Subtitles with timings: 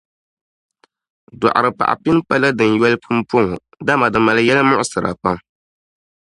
[1.39, 3.55] Dɔɣiripaɣ’ pini pa la din yoli pumpɔŋɔ,
[3.85, 5.37] dama di mali yɛlmuɣsira pam.